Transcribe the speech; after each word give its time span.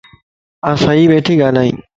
آن 0.69 0.73
صحيح 0.85 1.03
ٻيڻھي 1.09 1.35
ڳالھائين 1.41 1.77